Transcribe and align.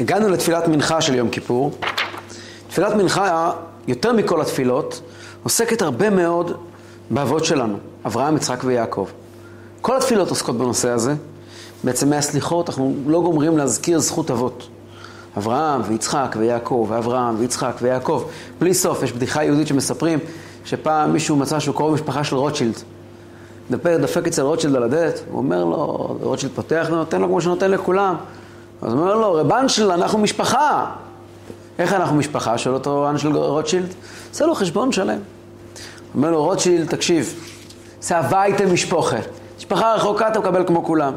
הגענו 0.00 0.28
לתפילת 0.28 0.68
מנחה 0.68 1.00
של 1.00 1.14
יום 1.14 1.28
כיפור. 1.28 1.72
תפילת 2.68 2.94
מנחה, 2.94 3.52
יותר 3.86 4.12
מכל 4.12 4.40
התפילות, 4.40 5.00
עוסקת 5.42 5.82
הרבה 5.82 6.10
מאוד 6.10 6.52
באבות 7.10 7.44
שלנו, 7.44 7.76
אברהם, 8.06 8.36
יצחק 8.36 8.60
ויעקב. 8.64 9.06
כל 9.80 9.96
התפילות 9.96 10.28
עוסקות 10.28 10.58
בנושא 10.58 10.88
הזה. 10.88 11.14
בעצם 11.84 12.10
מהסליחות 12.10 12.68
אנחנו 12.68 12.94
לא 13.06 13.20
גומרים 13.20 13.58
להזכיר 13.58 13.98
זכות 13.98 14.30
אבות. 14.30 14.68
אברהם 15.36 15.80
ויצחק 15.88 16.36
ויעקב, 16.38 16.86
ואברהם 16.88 17.34
ויצחק 17.38 17.74
ויעקב, 17.82 18.24
בלי 18.58 18.74
סוף. 18.74 19.02
יש 19.02 19.12
בדיחה 19.12 19.44
יהודית 19.44 19.66
שמספרים 19.66 20.18
שפעם 20.64 21.12
מישהו 21.12 21.36
מצא 21.36 21.60
שהוא 21.60 21.74
קרוב 21.76 21.94
משפחה 21.94 22.24
של 22.24 22.36
רוטשילד. 22.36 22.74
דפק, 23.70 23.96
דפק 24.02 24.26
אצל 24.26 24.42
רוטשילד 24.42 24.76
על 24.76 24.82
הדלת, 24.82 25.22
הוא 25.30 25.38
אומר 25.38 25.64
לו, 25.64 25.76
רוטשילד 26.22 26.52
פותח 26.54 26.86
ונותן 26.90 27.20
לו 27.20 27.28
כמו 27.28 27.40
שנותן 27.40 27.70
לכולם. 27.70 28.16
אז 28.82 28.92
אומר 28.92 29.14
לו, 29.14 29.34
רב 29.34 29.52
אנשל, 29.52 29.90
אנחנו 29.90 30.18
משפחה. 30.18 30.86
איך 31.78 31.92
אנחנו 31.92 32.16
משפחה? 32.16 32.58
שואל 32.58 32.74
אותו 32.74 33.10
אנשל 33.10 33.36
רוטשילד. 33.36 33.94
עושה 34.30 34.46
לו 34.46 34.54
חשבון 34.54 34.92
שלם. 34.92 35.18
אומר 36.14 36.30
לו, 36.30 36.44
רוטשילד, 36.44 36.88
תקשיב, 36.88 37.34
זה 38.00 38.16
הביתה 38.16 38.66
משפוחת. 38.66 39.26
משפחה 39.58 39.94
רחוקה 39.94 40.28
אתה 40.28 40.40
מקבל 40.40 40.64
כמו 40.66 40.84
כולם. 40.84 41.14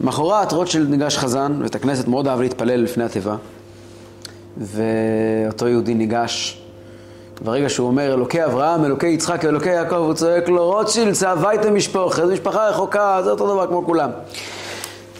למחרת 0.00 0.52
רוטשילד 0.52 0.90
ניגש 0.90 1.18
חזן, 1.18 1.62
בית 1.62 1.74
הכנסת 1.74 2.08
מאוד 2.08 2.28
אהב 2.28 2.40
להתפלל 2.40 2.80
לפני 2.80 3.04
התיבה, 3.04 3.36
ואותו 4.56 5.68
יהודי 5.68 5.94
ניגש, 5.94 6.62
ברגע 7.40 7.68
שהוא 7.68 7.86
אומר 7.86 8.14
אלוקי 8.14 8.44
אברהם, 8.44 8.84
אלוקי 8.84 9.06
יצחק, 9.06 9.44
אלוקי 9.44 9.68
יעקב, 9.68 9.96
הוא 9.96 10.14
צועק 10.14 10.48
לו 10.48 10.66
רוטשילד, 10.66 11.12
זה 11.12 11.28
הביתה 11.28 11.70
משפוחת, 11.70 12.26
זו 12.26 12.32
משפחה 12.32 12.68
רחוקה, 12.68 13.20
זה 13.24 13.30
אותו 13.30 13.46
דבר 13.54 13.66
כמו 13.66 13.84
כולם. 13.84 14.10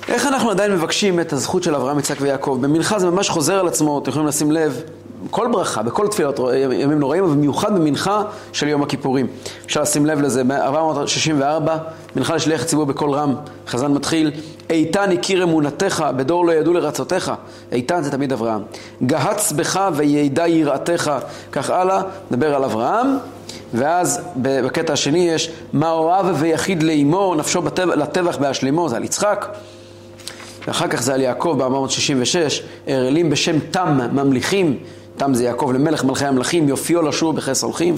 איך 0.08 0.26
אנחנו 0.26 0.50
עדיין 0.50 0.72
מבקשים 0.72 1.20
את 1.20 1.32
הזכות 1.32 1.62
של 1.62 1.74
אברהם, 1.74 1.98
יצחק 1.98 2.16
ויעקב? 2.20 2.58
במנחה 2.60 2.98
זה 2.98 3.10
ממש 3.10 3.28
חוזר 3.28 3.58
על 3.58 3.68
עצמו, 3.68 3.98
אתם 3.98 4.10
יכולים 4.10 4.28
לשים 4.28 4.52
לב, 4.52 4.80
כל 5.30 5.48
ברכה, 5.52 5.82
בכל 5.82 6.08
תפילות 6.08 6.40
ימים 6.72 6.98
נוראים, 6.98 7.24
אבל 7.24 7.32
במיוחד 7.32 7.74
במנחה 7.74 8.22
של 8.52 8.68
יום 8.68 8.82
הכיפורים. 8.82 9.26
אפשר 9.66 9.82
לשים 9.82 10.06
לב 10.06 10.20
לזה, 10.20 10.44
ב-464, 10.44 11.70
מנחה 12.16 12.34
לשליח 12.34 12.64
ציבור 12.64 12.84
בקול 12.84 13.10
רם, 13.10 13.34
חזן 13.68 13.92
מתחיל, 13.92 14.30
איתן 14.70 15.12
הכיר 15.12 15.42
אמונתך, 15.42 16.04
בדור 16.16 16.46
לא 16.46 16.52
ידעו 16.52 16.72
לרצותיך, 16.72 17.32
איתן 17.72 18.02
זה 18.02 18.10
תמיד 18.10 18.32
אברהם. 18.32 18.62
גהץ 19.02 19.52
בך 19.52 19.90
וידע 19.94 20.48
יראתך, 20.48 21.12
כך 21.52 21.70
הלאה, 21.70 22.02
נדבר 22.30 22.54
על 22.54 22.64
אברהם. 22.64 23.06
ואז 23.74 24.20
בקטע 24.36 24.92
השני 24.92 25.28
יש 25.28 25.50
מה 25.72 25.90
אוהב 25.90 26.26
ויחיד 26.34 26.82
לאמו, 26.82 27.34
נפשו 27.34 27.62
בטבח, 27.62 27.94
לטבח 27.94 28.36
בהשלימו, 28.36 28.88
זה 28.88 28.96
על 28.96 29.04
יצחק. 29.04 29.46
ואחר 30.66 30.88
כך 30.88 31.02
זה 31.02 31.14
על 31.14 31.20
יעקב 31.20 31.56
ב-466, 31.58 32.62
אראלים 32.88 33.30
בשם 33.30 33.58
תם 33.70 33.98
ממליכים, 34.12 34.78
תם 35.16 35.34
זה 35.34 35.44
יעקב 35.44 35.70
למלך 35.74 36.04
מלכי 36.04 36.24
המלכים, 36.24 36.68
יופיו 36.68 37.02
לשוב 37.02 37.36
בחס 37.36 37.62
הולכים. 37.62 37.96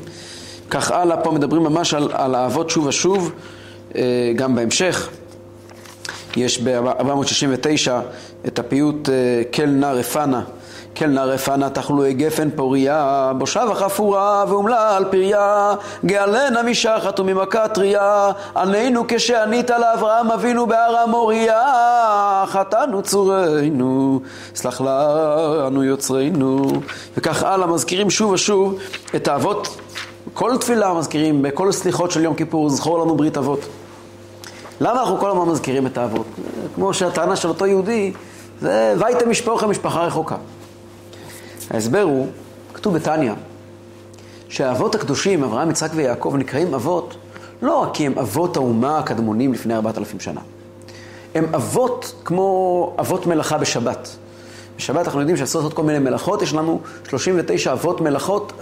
כך 0.70 0.91
הלאה, 0.91 1.16
פה 1.16 1.30
מדברים 1.30 1.62
ממש 1.62 1.94
על, 1.94 2.08
על 2.12 2.34
אהבות 2.34 2.70
שוב 2.70 2.86
ושוב, 2.86 3.33
אה, 3.97 4.33
גם 4.36 4.55
בהמשך. 4.55 5.08
יש 6.36 6.60
ב-469 6.62 7.91
את 8.47 8.58
הפיוט 8.58 9.08
אה, 9.08 9.42
כל 9.55 9.66
נא 9.66 9.86
רפנה. 9.86 10.42
כל 10.97 11.06
נא 11.06 11.20
רפנה 11.20 11.70
תחלואי 11.70 12.14
גפן 12.14 12.50
פוריה, 12.50 13.33
בושה 13.39 13.62
וחפורה 13.70 14.44
ואומלל 14.48 15.05
פריה, 15.11 15.75
גאלנה 16.06 16.62
משחת 16.62 17.20
וממכה 17.20 17.69
טריה, 17.69 18.31
עננו 18.56 19.05
כשענית 19.09 19.70
לאברהם 19.70 20.31
אבינו 20.31 20.66
בהר 20.66 20.97
המוריה, 20.97 22.44
חטאנו 22.47 23.03
צורנו, 23.03 24.20
סלח 24.55 24.81
לנו 24.81 25.84
יוצרנו, 25.84 26.69
וכך 27.16 27.42
הלאה 27.42 27.66
מזכירים 27.66 28.11
שוב 28.11 28.33
ושוב 28.33 28.78
את 29.16 29.28
האבות, 29.28 29.81
כל 30.34 30.56
תפילה 30.61 30.94
מזכירים, 30.94 31.42
בכל 31.42 31.69
הסליחות 31.69 32.10
של 32.10 32.25
יום 32.25 32.34
כיפור, 32.34 32.71
זכור 32.71 32.98
לנו 32.98 33.16
ברית 33.16 33.37
אבות. 33.37 33.60
למה 34.81 35.00
אנחנו 35.00 35.19
כל 35.19 35.31
הזמן 35.31 35.44
מזכירים 35.44 35.87
את 35.87 35.98
האבות? 35.98 36.27
כמו 36.75 36.94
שהטענה 36.94 37.37
של 37.37 37.48
אותו 37.48 37.66
יהודי, 37.66 38.12
זה 38.60 38.94
וייתם 38.98 39.31
משפחה 39.31 40.04
רחוקה. 40.04 40.37
ההסבר 41.70 42.02
הוא, 42.02 42.26
כתוב 42.74 42.94
בתניא, 42.94 43.32
שהאבות 44.48 44.94
הקדושים, 44.94 45.44
אברהם, 45.44 45.70
יצחק 45.70 45.90
ויעקב, 45.94 46.34
נקראים 46.38 46.74
אבות 46.74 47.16
לא 47.62 47.78
רק 47.78 47.94
כי 47.94 48.06
הם 48.06 48.18
אבות 48.18 48.56
האומה 48.56 48.98
הקדמונים 48.98 49.52
לפני 49.52 49.74
ארבעת 49.74 49.98
אלפים 49.98 50.20
שנה. 50.20 50.40
הם 51.34 51.54
אבות 51.54 52.14
כמו 52.24 52.92
אבות 52.98 53.26
מלאכה 53.26 53.58
בשבת. 53.58 54.08
בשבת 54.76 55.06
אנחנו 55.06 55.20
יודעים 55.20 55.36
שאסור 55.36 55.62
לעשות 55.62 55.74
כל 55.74 55.82
מיני 55.82 55.98
מלאכות, 55.98 56.42
יש 56.42 56.54
לנו 56.54 56.80
39 57.08 57.72
אבות 57.72 58.00
מלאכות, 58.00 58.52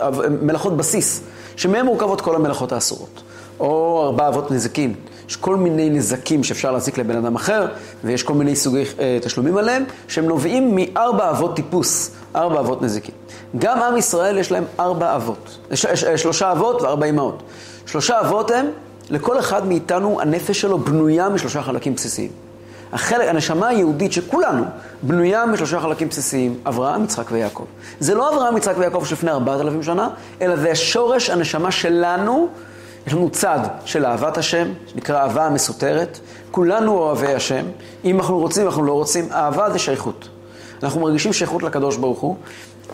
מלאכות 0.43 0.77
בסיס, 0.77 1.23
שמהם 1.57 1.87
מורכבות 1.87 2.21
כל 2.21 2.37
המלאכות 2.37 2.73
האסורות. 2.73 3.23
או 3.61 4.03
ארבע 4.05 4.29
אבות 4.29 4.51
נזיקין. 4.51 4.95
יש 5.29 5.37
כל 5.37 5.57
מיני 5.57 5.91
נזקים 5.91 6.45
שאפשר 6.45 6.73
להזיק 6.73 6.99
לבן 6.99 7.17
אדם 7.17 7.35
אחר, 7.35 7.67
ויש 8.05 8.23
כל 8.23 8.35
מיני 8.35 8.57
סוגי 8.57 8.85
אה, 8.99 9.19
תשלומים 9.23 9.57
עליהם, 9.57 9.85
שהם 10.09 10.25
נובעים 10.25 10.77
מארבע 10.77 11.31
אבות 11.31 11.57
טיפוס, 11.57 12.11
ארבע 12.37 12.61
אבות 12.61 12.83
נזיקים. 12.83 13.15
גם 13.59 13.83
עם 13.83 13.97
ישראל 13.97 14.39
יש 14.39 14.53
להם 14.53 14.65
ארבע 14.81 15.17
אבות, 15.17 15.59
ש, 15.75 15.87
ש, 15.87 16.05
שלושה 16.05 16.53
אבות 16.53 16.83
וארבע 16.83 17.07
אמהות. 17.07 17.43
שלושה 17.87 18.21
אבות 18.21 18.51
הם, 18.51 18.67
לכל 19.11 19.39
אחד 19.39 19.67
מאיתנו 19.67 20.21
הנפש 20.21 20.61
שלו 20.61 20.79
בנויה 20.79 21.29
משלושה 21.29 21.63
חלקים 21.63 21.95
בסיסיים. 21.95 22.31
החלק, 22.93 23.29
הנשמה 23.29 23.69
היהודית 23.69 24.13
של 24.13 24.23
כולנו 24.31 24.65
בנויה 25.03 25.47
משלושה 25.47 25.81
חלקים 25.81 26.09
בסיסיים, 26.09 26.59
אברהם, 26.67 27.05
יצחק 27.05 27.31
ויעקב. 27.31 27.65
זה 28.01 28.15
לא 28.15 28.35
אברהם, 28.35 28.57
יצחק 28.57 28.75
ויעקב 28.79 29.05
שלפני 29.05 29.31
ארבעת 29.31 29.61
אלפים 29.61 29.83
שנה, 29.83 30.09
אלא 30.41 30.57
זה 30.57 30.75
שורש 30.75 31.31
הנשמה 31.31 31.71
שלנו 31.71 32.49
יש 33.07 33.13
לנו 33.13 33.31
צד 33.31 33.59
של 33.85 34.07
אהבת 34.07 34.39
השם, 34.39 34.69
שנקרא 34.87 35.23
אהבה 35.23 35.47
המסותרת. 35.47 36.19
כולנו 36.51 36.93
אוהבי 36.93 37.35
השם. 37.35 37.65
אם 38.05 38.21
אנחנו 38.21 38.39
רוצים, 38.39 38.67
אנחנו 38.67 38.85
לא 38.85 38.93
רוצים. 38.93 39.33
אהבה 39.33 39.71
זה 39.71 39.79
שייכות. 39.79 40.29
אנחנו 40.83 41.01
מרגישים 41.01 41.33
שייכות 41.33 41.63
לקדוש 41.63 41.97
ברוך 41.97 42.21
הוא. 42.21 42.37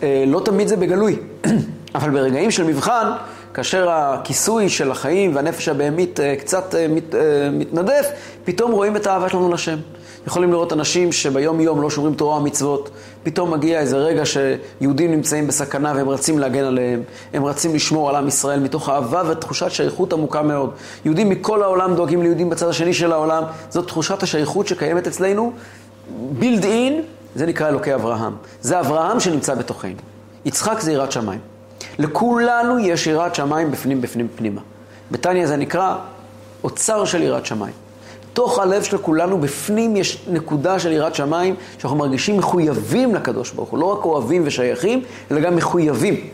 אה, 0.03 0.25
לא 0.27 0.41
תמיד 0.45 0.69
זה 0.69 0.77
בגלוי, 0.77 1.19
אבל 1.95 2.11
ברגעים 2.11 2.51
של 2.51 2.65
מבחן, 2.65 3.13
כאשר 3.55 3.91
הכיסוי 3.91 4.69
של 4.69 4.91
החיים 4.91 5.37
והנפש 5.37 5.69
הבהמית 5.69 6.21
אה, 6.21 6.37
קצת 6.37 6.75
אה, 6.75 6.89
מת, 6.89 7.15
מתנדף, 7.53 8.09
פתאום 8.45 8.73
רואים 8.73 8.97
את 8.97 9.07
האהבה 9.07 9.29
שלנו 9.29 9.53
לשם. 9.53 9.77
יכולים 10.27 10.51
לראות 10.51 10.73
אנשים 10.73 11.13
שביום 11.13 11.61
יום 11.61 11.83
לא 11.83 11.91
שומרים 11.91 12.15
תורה 12.15 12.37
ומצוות, 12.37 12.91
פתאום 13.23 13.51
מגיע 13.51 13.81
איזה 13.81 13.97
רגע 13.97 14.23
שיהודים 14.27 15.11
נמצאים 15.11 15.47
בסכנה 15.47 15.93
והם 15.97 16.09
רצים 16.09 16.39
להגן 16.39 16.65
עליהם, 16.65 17.03
הם 17.33 17.45
רצים 17.45 17.75
לשמור 17.75 18.09
על 18.09 18.17
עם 18.17 18.29
ישראל 18.29 18.61
מתוך 18.61 18.89
אהבה 18.89 19.23
ותחושת 19.29 19.71
שייכות 19.71 20.13
עמוקה 20.13 20.43
מאוד. 20.43 20.71
יהודים 21.05 21.29
מכל 21.29 21.63
העולם 21.63 21.95
דואגים 21.95 22.23
ליהודים 22.23 22.51
בצד 22.51 22.69
השני 22.69 22.95
של 22.95 23.13
העולם, 23.13 23.43
זאת 23.71 23.87
תחושת 23.87 24.23
השייכות 24.23 24.67
שקיימת 24.67 25.07
אצלנו, 25.07 25.53
בילד 26.39 26.65
אין, 26.65 27.03
זה 27.35 27.47
נקרא 27.47 27.69
אלוקי 27.69 27.95
אברהם. 27.95 28.33
זה 28.61 28.81
אברהם 28.81 29.21
שנמצא 29.21 29.55
בתוכנו. 29.55 29.91
יצחק 30.45 30.81
זה 30.81 30.93
יראת 30.93 31.13
שמיים. 31.13 31.52
לכולנו 31.99 32.79
יש 32.79 33.07
יראת 33.07 33.35
שמיים 33.35 33.71
בפנים 33.71 34.01
בפנים 34.01 34.29
פנימה. 34.37 34.61
בתניא 35.11 35.47
זה 35.47 35.57
נקרא 35.57 35.97
אוצר 36.65 37.05
של 37.05 37.23
יראת 37.23 37.47
שמיים. 37.47 37.75
תוך 38.33 38.59
הלב 38.59 38.83
של 38.83 38.99
כולנו, 38.99 39.41
בפנים 39.41 39.97
יש 39.97 40.25
נקודה 40.29 40.79
של 40.79 40.93
יראת 40.93 41.15
שמיים, 41.15 41.55
שאנחנו 41.79 41.97
מרגישים 41.97 42.37
מחויבים 42.37 43.15
לקדוש 43.15 43.51
ברוך 43.51 43.69
הוא. 43.69 43.79
לא 43.79 43.85
רק 43.85 44.05
אוהבים 44.05 44.43
ושייכים, 44.45 45.03
אלא 45.31 45.41
גם 45.41 45.57
מחויבים. 45.57 46.29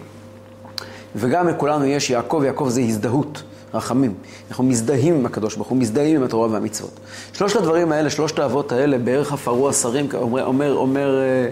וגם 1.17 1.49
לכולנו 1.49 1.85
יש 1.85 2.11
יעקב, 2.11 2.43
יעקב 2.47 2.69
זה 2.69 2.81
הזדהות, 2.81 3.43
רחמים. 3.75 4.15
אנחנו 4.49 4.65
מזדהים 4.65 5.15
עם 5.15 5.27
הקדוש 5.27 5.55
ברוך 5.55 5.69
הוא, 5.69 5.79
מזדהים 5.79 6.17
עם 6.17 6.23
התורה 6.23 6.49
והמצוות. 6.51 7.01
שלושת 7.33 7.57
הדברים 7.57 7.93
האלה, 7.93 8.11
שלושת 8.11 8.39
האבות 8.39 8.73
האלה, 8.73 8.99
בערך 8.99 9.33
עפרו 9.33 9.69
השרים, 9.69 10.09
אומר, 10.15 10.45
אומר, 10.45 10.75
אומר, 10.75 11.19
אה, 11.19 11.49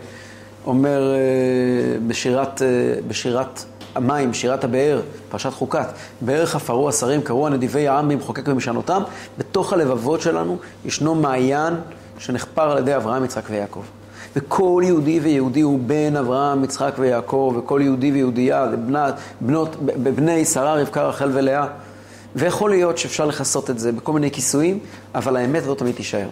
אומר 0.66 1.14
אה, 1.14 1.98
בשירת, 2.06 2.62
אה, 2.62 2.66
בשירת 3.08 3.64
המים, 3.96 4.34
שירת 4.34 4.64
הבאר, 4.64 5.00
פרשת 5.30 5.52
חוקת, 5.52 5.86
בערך 6.20 6.56
עפרו 6.56 6.88
השרים, 6.88 7.22
קראו 7.22 7.46
הנדיבי 7.46 7.88
העם 7.88 8.08
במחוקק 8.08 8.42
ומשנותם, 8.46 9.02
בתוך 9.38 9.72
הלבבות 9.72 10.20
שלנו 10.20 10.56
ישנו 10.84 11.14
מעיין 11.14 11.74
שנחפר 12.18 12.70
על 12.70 12.78
ידי 12.78 12.96
אברהם, 12.96 13.24
יצחק 13.24 13.42
ויעקב. 13.50 13.82
וכל 14.36 14.82
יהודי 14.86 15.20
ויהודי 15.20 15.60
הוא 15.60 15.80
בן 15.86 16.16
אברהם, 16.16 16.64
יצחק 16.64 16.92
ויעקב, 16.98 17.54
וכל 17.58 17.80
יהודי 17.82 18.12
ויהודייה 18.12 18.66
בנת, 18.66 19.14
בנות, 19.40 19.76
בני 20.14 20.44
שרה, 20.44 20.74
רבקה, 20.74 21.08
רחל 21.08 21.30
ולאה. 21.32 21.66
ויכול 22.36 22.70
להיות 22.70 22.98
שאפשר 22.98 23.26
לכסות 23.26 23.70
את 23.70 23.78
זה 23.78 23.92
בכל 23.92 24.12
מיני 24.12 24.30
כיסויים, 24.30 24.78
אבל 25.14 25.36
האמת 25.36 25.66
לא 25.66 25.74
תמיד 25.74 25.94
תישאר. 25.94 26.28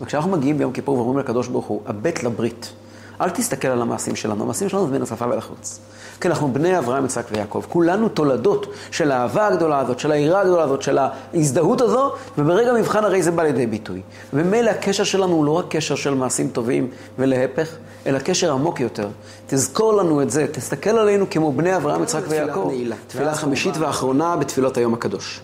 וכשאנחנו 0.00 0.30
מגיעים 0.30 0.58
ביום 0.58 0.72
כיפור 0.72 0.98
ואומרים 0.98 1.18
לקדוש 1.18 1.48
ברוך 1.48 1.66
הוא, 1.66 1.80
הבט 1.86 2.22
לברית, 2.22 2.72
אל 3.20 3.30
תסתכל 3.30 3.68
על 3.68 3.82
המעשים 3.82 4.16
שלנו, 4.16 4.44
המעשים 4.44 4.68
שלנו 4.68 4.86
זה 4.86 4.92
בין 4.92 5.02
השפה 5.02 5.26
ולחוץ. 5.26 5.80
כי 6.20 6.28
אנחנו 6.28 6.52
בני 6.52 6.78
אברהם, 6.78 7.04
יצחק 7.04 7.24
ויעקב. 7.32 7.62
כולנו 7.68 8.08
תולדות 8.08 8.66
של 8.90 9.12
האהבה 9.12 9.46
הגדולה 9.46 9.78
הזאת, 9.78 9.98
של 9.98 10.12
היראה 10.12 10.40
הגדולה 10.40 10.62
הזאת, 10.62 10.82
של 10.82 10.98
ההזדהות 10.98 11.80
הזו, 11.80 12.12
וברגע 12.38 12.72
מבחן 12.72 13.04
הרי 13.04 13.22
זה 13.22 13.30
בא 13.30 13.42
לידי 13.42 13.66
ביטוי. 13.66 14.00
ומילא 14.32 14.70
הקשר 14.70 15.04
שלנו 15.04 15.32
הוא 15.32 15.44
לא 15.44 15.50
רק 15.50 15.64
קשר 15.68 15.94
של 15.94 16.14
מעשים 16.14 16.48
טובים 16.48 16.90
ולהפך, 17.18 17.76
אלא 18.06 18.18
קשר 18.18 18.52
עמוק 18.52 18.80
יותר. 18.80 19.08
תזכור 19.46 19.92
לנו 19.92 20.22
את 20.22 20.30
זה, 20.30 20.46
תסתכל 20.52 20.90
עלינו 20.90 21.26
כמו 21.30 21.52
בני 21.52 21.76
אברהם, 21.76 22.02
יצחק 22.02 22.22
ויעקב. 22.28 22.72
תפילה 23.06 23.34
חמישית 23.34 23.76
ואחרונה 23.76 24.36
בתפילות 24.36 24.76
היום 24.76 24.94
הקדוש. 24.94 25.40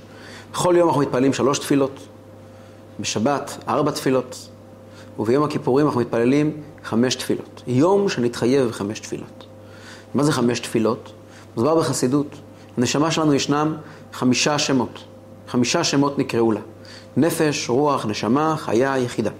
בכל 0.52 0.74
יום 0.78 0.88
אנחנו 0.88 1.02
מתפללים 1.02 1.32
שלוש 1.32 1.58
תפילות, 1.58 2.00
בשבת 3.00 3.58
ארבע 3.68 3.90
תפילות, 3.90 4.48
וביום 5.18 5.44
הכיפורים 5.44 5.86
אנחנו 5.86 6.00
מתפללים 6.00 6.52
חמש 6.84 7.14
תפילות. 7.14 7.62
יום 7.66 8.08
שנתחייב 8.08 8.68
בחמש 8.68 9.00
תפילות. 9.00 9.46
מה 10.14 10.24
זה 10.24 10.32
חמש 10.32 10.60
תפילות? 10.60 11.12
מוסבר 11.56 11.74
בחסידות. 11.74 12.26
הנשמה 12.76 13.10
שלנו 13.10 13.34
ישנם 13.34 13.76
חמישה 14.12 14.58
שמות. 14.58 15.04
חמישה 15.48 15.84
שמות 15.84 16.18
נקראו 16.18 16.52
לה. 16.52 16.60
נפש, 17.16 17.68
רוח, 17.68 18.06
נשמה, 18.06 18.54
חיה, 18.58 18.98
יחידה. 18.98 19.30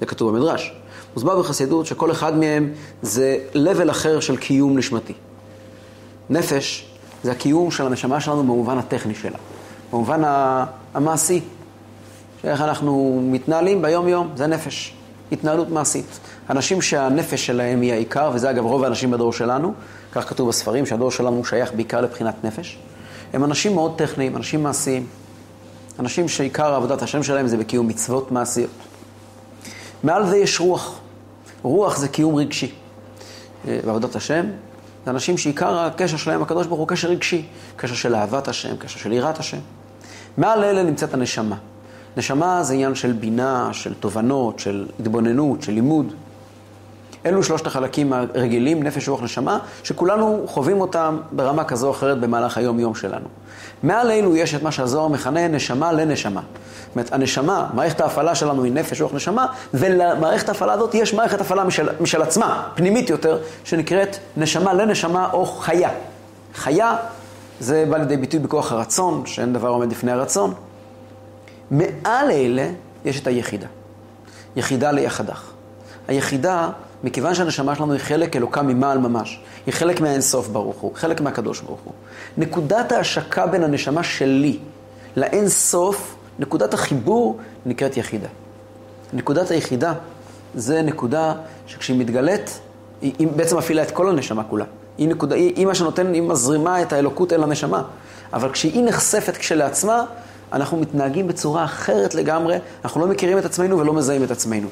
זה 0.00 0.06
כתוב 0.06 0.32
במדרש. 0.32 0.72
מוסבר 1.14 1.38
בחסידות 1.40 1.86
שכל 1.86 2.10
אחד 2.10 2.36
מהם 2.36 2.72
זה 3.02 3.38
level 3.54 3.90
אחר 3.90 4.20
של 4.20 4.36
קיום 4.36 4.78
נשמתי. 4.78 5.12
נפש 6.30 6.96
זה 7.22 7.32
הקיום 7.32 7.70
של 7.70 7.86
הנשמה 7.86 8.20
שלנו 8.20 8.42
במובן 8.42 8.78
הטכני 8.78 9.14
שלה, 9.14 9.38
במובן 9.92 10.22
המעשי, 10.94 11.40
שאיך 12.42 12.60
אנחנו 12.60 13.20
מתנהלים 13.24 13.82
ביום-יום, 13.82 14.30
זה 14.36 14.46
נפש, 14.46 14.94
התנהלות 15.32 15.68
מעשית. 15.68 16.18
אנשים 16.50 16.82
שהנפש 16.82 17.46
שלהם 17.46 17.80
היא 17.80 17.92
העיקר, 17.92 18.30
וזה 18.34 18.50
אגב 18.50 18.64
רוב 18.64 18.84
האנשים 18.84 19.10
בדור 19.10 19.32
שלנו, 19.32 19.74
כך 20.12 20.28
כתוב 20.28 20.48
בספרים, 20.48 20.86
שהדור 20.86 21.10
שלנו 21.10 21.44
שייך 21.44 21.72
בעיקר 21.74 22.00
לבחינת 22.00 22.44
נפש, 22.44 22.78
הם 23.32 23.44
אנשים 23.44 23.74
מאוד 23.74 23.98
טכניים, 23.98 24.36
אנשים 24.36 24.62
מעשיים. 24.62 25.06
אנשים 25.98 26.28
שעיקר 26.28 26.74
עבודת 26.74 27.02
השם 27.02 27.22
שלהם 27.22 27.46
זה 27.46 27.56
בקיום 27.56 27.88
מצוות 27.88 28.32
מעשיות. 28.32 28.70
מעל 30.02 30.26
זה 30.26 30.36
יש 30.36 30.60
רוח. 30.60 30.98
רוח 31.62 31.96
זה 31.96 32.08
קיום 32.08 32.34
רגשי. 32.34 32.72
אה, 33.68 33.78
בעבודת 33.84 34.16
השם, 34.16 34.46
זה 35.04 35.10
אנשים 35.10 35.38
שעיקר 35.38 35.78
הקשר 35.78 36.16
שלהם, 36.16 36.42
הקדוש 36.42 36.66
ברוך 36.66 36.80
הוא 36.80 36.88
קשר 36.88 37.08
רגשי. 37.08 37.46
קשר 37.76 37.94
של 37.94 38.14
אהבת 38.14 38.48
השם, 38.48 38.76
קשר 38.76 38.98
של 38.98 39.12
יראת 39.12 39.38
השם. 39.38 39.58
מעל 40.38 40.64
אלה 40.64 40.82
נמצאת 40.82 41.14
הנשמה. 41.14 41.56
נשמה 42.16 42.62
זה 42.62 42.74
עניין 42.74 42.94
של 42.94 43.12
בינה, 43.12 43.68
של 43.72 43.94
תובנות, 43.94 44.58
של 44.58 44.86
התבוננות, 45.00 45.62
של 45.62 45.72
לימוד. 45.72 46.12
אלו 47.26 47.42
שלושת 47.42 47.66
החלקים 47.66 48.12
הרגילים, 48.12 48.82
נפש, 48.82 49.08
רוח, 49.08 49.22
נשמה, 49.22 49.58
שכולנו 49.82 50.44
חווים 50.46 50.80
אותם 50.80 51.18
ברמה 51.32 51.64
כזו 51.64 51.86
או 51.86 51.92
אחרת 51.92 52.20
במהלך 52.20 52.58
היום-יום 52.58 52.94
שלנו. 52.94 53.26
מעל 53.82 54.10
יש 54.36 54.54
את 54.54 54.62
מה 54.62 54.72
שהזוהר 54.72 55.08
מכנה 55.08 55.48
נשמה 55.48 55.92
לנשמה. 55.92 56.40
זאת 56.40 56.94
אומרת, 56.94 57.12
הנשמה, 57.12 57.70
מערכת 57.74 58.00
ההפעלה 58.00 58.34
שלנו 58.34 58.64
היא 58.64 58.72
נפש, 58.72 59.00
רוח, 59.00 59.14
נשמה, 59.14 59.46
ולמערכת 59.74 60.48
ההפעלה 60.48 60.72
הזאת 60.72 60.94
יש 60.94 61.14
מערכת 61.14 61.40
הפעלה 61.40 61.64
משל, 61.64 61.88
משל 62.00 62.22
עצמה, 62.22 62.68
פנימית 62.74 63.10
יותר, 63.10 63.38
שנקראת 63.64 64.16
נשמה 64.36 64.74
לנשמה 64.74 65.28
או 65.32 65.46
חיה. 65.46 65.90
חיה 66.54 66.96
זה 67.60 67.84
בא 67.90 67.96
לידי 67.96 68.16
ביטוי 68.16 68.40
בכוח 68.40 68.72
הרצון, 68.72 69.26
שאין 69.26 69.52
דבר 69.52 69.68
עומד 69.68 69.90
לפני 69.90 70.12
הרצון. 70.12 70.54
מעל 71.70 72.30
אלה 72.30 72.68
יש 73.04 73.20
את 73.20 73.26
היחידה. 73.26 73.66
יחידה 74.56 74.92
ליחדך. 74.92 75.50
היחידה 76.08 76.70
מכיוון 77.04 77.34
שהנשמה 77.34 77.74
שלנו 77.74 77.92
היא 77.92 78.00
חלק 78.00 78.36
אלוקה 78.36 78.62
ממעל 78.62 78.98
ממש, 78.98 79.40
היא 79.66 79.74
חלק 79.74 80.00
מהאינסוף 80.00 80.48
ברוך 80.48 80.76
הוא, 80.76 80.92
חלק 80.94 81.20
מהקדוש 81.20 81.60
ברוך 81.60 81.80
הוא. 81.84 81.92
נקודת 82.36 82.92
ההשקה 82.92 83.46
בין 83.46 83.64
הנשמה 83.64 84.02
שלי 84.02 84.58
לאינסוף, 85.16 86.16
נקודת 86.38 86.74
החיבור 86.74 87.38
נקראת 87.66 87.96
יחידה. 87.96 88.28
נקודת 89.12 89.50
היחידה 89.50 89.94
זה 90.54 90.82
נקודה 90.82 91.34
שכשהיא 91.66 91.98
מתגלית, 91.98 92.60
היא, 93.00 93.12
היא 93.18 93.28
בעצם 93.28 93.58
מפעילה 93.58 93.82
את 93.82 93.90
כל 93.90 94.08
הנשמה 94.08 94.44
כולה. 94.44 94.64
היא, 94.98 95.08
נקודה, 95.08 95.34
היא, 95.34 95.52
היא 95.56 95.66
מה 95.66 95.74
שנותן, 95.74 96.12
היא 96.12 96.22
מזרימה 96.22 96.82
את 96.82 96.92
האלוקות 96.92 97.32
אל 97.32 97.42
הנשמה. 97.42 97.82
אבל 98.32 98.52
כשהיא 98.52 98.84
נחשפת 98.84 99.36
כשלעצמה, 99.36 100.04
אנחנו 100.52 100.76
מתנהגים 100.76 101.28
בצורה 101.28 101.64
אחרת 101.64 102.14
לגמרי, 102.14 102.56
אנחנו 102.84 103.00
לא 103.00 103.06
מכירים 103.06 103.38
את 103.38 103.44
עצמנו 103.44 103.78
ולא 103.78 103.92
מזהים 103.92 104.24
את 104.24 104.30
עצמנו. 104.30 104.68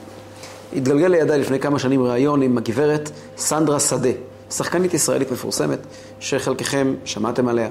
התגלגל 0.77 1.07
לידיי 1.07 1.39
לפני 1.39 1.61
כמה 1.61 1.79
שנים 1.79 2.03
ראיון 2.03 2.43
עם 2.43 2.59
הגברת 2.59 3.11
סנדרה 3.37 3.81
שדה, 3.81 4.09
שחקנית 4.51 4.95
ישראלית 4.95 5.33
מפורסמת, 5.33 5.79
שחלקכם 6.21 6.95
שמעתם 7.05 7.49
עליה. 7.49 7.69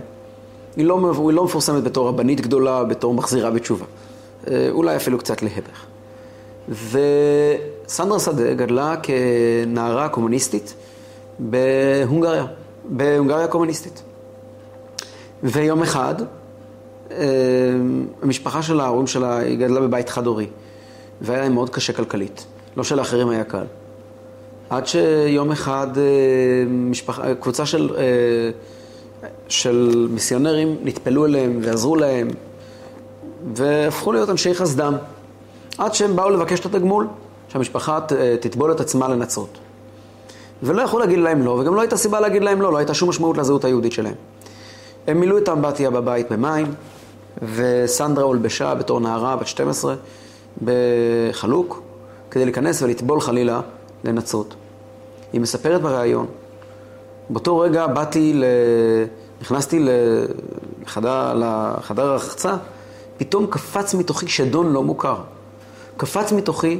היא 0.75 0.85
לא, 0.85 1.11
היא 1.27 1.35
לא 1.35 1.43
מפורסמת 1.43 1.83
בתור 1.83 2.07
רבנית 2.07 2.41
גדולה, 2.41 2.83
בתור 2.83 3.13
מחזירה 3.13 3.51
בתשובה. 3.51 3.85
אה, 4.47 4.67
אולי 4.71 4.95
אפילו 4.95 5.17
קצת 5.17 5.41
להפך. 5.41 5.85
וסנדרה 6.69 8.19
שדה 8.19 8.53
גדלה 8.53 8.95
כנערה 9.03 10.09
קומוניסטית 10.09 10.73
בהונגריה, 11.39 12.45
בהונגריה 12.83 13.47
קומוניסטית. 13.47 14.03
ויום 15.43 15.81
אחד, 15.81 16.15
המשפחה 18.21 18.61
שלה, 18.61 18.83
ההורים 18.83 19.07
שלה, 19.07 19.37
היא 19.37 19.57
גדלה 19.57 19.79
בבית 19.79 20.09
חד-הורי, 20.09 20.47
והיה 21.21 21.41
להם 21.41 21.53
מאוד 21.53 21.69
קשה 21.69 21.93
כלכלית. 21.93 22.45
לא 22.77 22.83
שלאחרים 22.83 23.29
היה 23.29 23.43
קל. 23.43 23.65
עד 24.69 24.87
שיום 24.87 25.51
אחד 25.51 25.97
אה, 25.97 26.03
משפחה, 26.69 27.35
קבוצה 27.35 27.65
של, 27.65 27.89
אה, 27.97 28.03
של 29.47 30.07
מיסיונרים 30.09 30.77
נטפלו 30.83 31.25
אליהם 31.25 31.59
ועזרו 31.61 31.95
להם 31.95 32.27
והפכו 33.53 34.11
להיות 34.11 34.29
אנשי 34.29 34.53
חסדם. 34.53 34.95
עד 35.77 35.93
שהם 35.93 36.15
באו 36.15 36.29
לבקש 36.29 36.59
את 36.59 36.65
התגמול, 36.65 37.07
שהמשפחה 37.49 37.99
תטבול 38.39 38.71
את 38.71 38.79
עצמה 38.79 39.07
לנצרות. 39.07 39.57
ולא 40.63 40.81
יכלו 40.81 40.99
להגיד 40.99 41.19
להם 41.19 41.45
לא, 41.45 41.51
וגם 41.51 41.75
לא 41.75 41.81
הייתה 41.81 41.97
סיבה 41.97 42.19
להגיד 42.19 42.43
להם 42.43 42.61
לא, 42.61 42.71
לא 42.71 42.77
הייתה 42.77 42.93
שום 42.93 43.09
משמעות 43.09 43.37
לזהות 43.37 43.65
היהודית 43.65 43.91
שלהם. 43.91 44.15
הם 45.07 45.19
מילאו 45.19 45.37
את 45.37 45.47
האמבטיה 45.47 45.89
בבית 45.89 46.31
במים, 46.31 46.67
וסנדרה 47.55 48.23
הולבשה 48.23 48.75
בתור 48.75 48.99
נערה 48.99 49.35
בת 49.35 49.47
12 49.47 49.95
בחלוק, 50.63 51.81
כדי 52.31 52.45
להיכנס 52.45 52.81
ולטבול 52.81 53.21
חלילה 53.21 53.61
לנצרות. 54.03 54.55
היא 55.33 55.41
מספרת 55.41 55.81
בריאיון, 55.81 56.25
באותו 57.29 57.59
רגע 57.59 57.87
באתי, 57.87 58.33
ל... 58.33 58.43
נכנסתי 59.41 59.85
לחדר, 60.83 61.33
לחדר 61.33 62.05
הרחצה, 62.05 62.55
פתאום 63.17 63.47
קפץ 63.47 63.93
מתוכי 63.93 64.27
שדון 64.27 64.73
לא 64.73 64.83
מוכר. 64.83 65.15
קפץ 65.97 66.31
מתוכי 66.31 66.79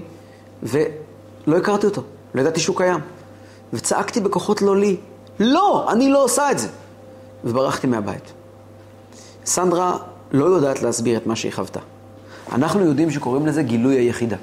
ולא 0.64 1.58
הכרתי 1.58 1.86
אותו, 1.86 2.02
לא 2.36 2.42
ידעתי 2.42 2.60
שהוא 2.60 2.78
קיים. 2.78 3.00
וצעקתי 3.74 4.20
בכוחות 4.20 4.62
לא 4.62 4.78
לי, 4.78 4.98
לא, 5.40 5.92
אני 5.92 6.10
לא 6.10 6.24
עושה 6.24 6.52
את 6.52 6.60
זה. 6.60 6.68
וברחתי 7.44 7.88
מהבית. 7.88 8.34
סנדרה 9.46 9.98
לא 10.34 10.46
יודעת 10.46 10.82
להסביר 10.82 11.18
את 11.18 11.28
מה 11.28 11.36
שהיא 11.36 11.54
חוותה. 11.54 11.80
אנחנו 12.52 12.86
יודעים 12.86 13.12
שקוראים 13.12 13.46
לזה 13.46 13.64
גילוי 13.64 13.96
היחידה. 13.96 14.38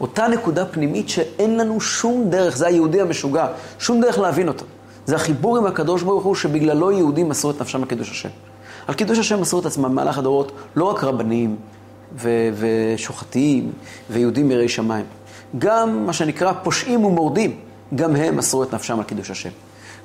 אותה 0.00 0.28
נקודה 0.28 0.66
פנימית 0.66 1.08
שאין 1.08 1.56
לנו 1.56 1.80
שום 1.80 2.30
דרך, 2.30 2.56
זה 2.56 2.66
היהודי 2.66 3.00
המשוגע, 3.00 3.46
שום 3.78 4.00
דרך 4.00 4.18
להבין 4.18 4.48
אותה. 4.48 4.64
זה 5.06 5.16
החיבור 5.16 5.56
עם 5.56 5.66
הקדוש 5.66 6.02
ברוך 6.02 6.24
הוא 6.24 6.34
שבגללו 6.34 6.92
יהודים 6.92 7.28
מסרו 7.28 7.50
את 7.50 7.60
נפשם 7.60 7.82
על 7.82 7.88
קידוש 7.88 8.10
השם. 8.10 8.28
על 8.86 8.94
קידוש 8.94 9.18
השם 9.18 9.40
מסרו 9.40 9.60
את 9.60 9.66
עצמם 9.66 9.84
במהלך 9.84 10.18
הדורות 10.18 10.52
לא 10.76 10.84
רק 10.84 11.04
רבנים 11.04 11.56
ו- 12.16 12.48
ושוחטים 12.58 13.72
ויהודים 14.10 14.50
יראי 14.50 14.68
שמיים, 14.68 15.04
גם 15.58 16.06
מה 16.06 16.12
שנקרא 16.12 16.52
פושעים 16.62 17.04
ומורדים, 17.04 17.56
גם 17.94 18.16
הם 18.16 18.36
מסרו 18.36 18.62
את 18.62 18.74
נפשם 18.74 18.98
על 18.98 19.04
קידוש 19.04 19.30
השם. 19.30 19.50